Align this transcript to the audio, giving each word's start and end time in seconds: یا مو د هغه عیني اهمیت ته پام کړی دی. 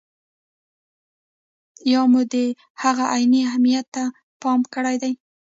یا 1.91 2.01
مو 2.11 2.21
د 2.33 2.35
هغه 2.83 3.03
عیني 3.13 3.41
اهمیت 3.49 3.85
ته 3.95 4.03
پام 4.41 4.59
کړی 4.73 4.95
دی. 5.01 5.13